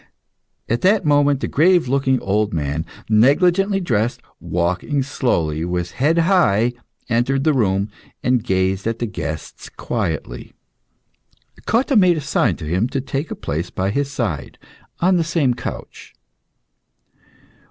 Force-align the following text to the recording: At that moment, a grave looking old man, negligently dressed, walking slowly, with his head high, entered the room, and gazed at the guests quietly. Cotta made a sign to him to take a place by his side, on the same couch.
At 0.67 0.81
that 0.81 1.05
moment, 1.05 1.43
a 1.43 1.47
grave 1.47 1.87
looking 1.87 2.19
old 2.21 2.55
man, 2.55 2.87
negligently 3.07 3.79
dressed, 3.79 4.19
walking 4.39 5.03
slowly, 5.03 5.63
with 5.63 5.91
his 5.91 6.01
head 6.01 6.17
high, 6.17 6.73
entered 7.07 7.43
the 7.43 7.53
room, 7.53 7.91
and 8.23 8.43
gazed 8.43 8.87
at 8.87 8.97
the 8.97 9.05
guests 9.05 9.69
quietly. 9.69 10.53
Cotta 11.67 11.95
made 11.95 12.17
a 12.17 12.21
sign 12.21 12.55
to 12.55 12.65
him 12.65 12.89
to 12.89 12.99
take 12.99 13.29
a 13.29 13.35
place 13.35 13.69
by 13.69 13.91
his 13.91 14.09
side, 14.09 14.57
on 15.01 15.17
the 15.17 15.23
same 15.23 15.53
couch. 15.53 16.15